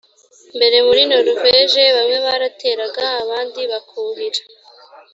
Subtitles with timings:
[0.55, 4.41] mbere muri noruveje bamwe barateraga abandi bakuhira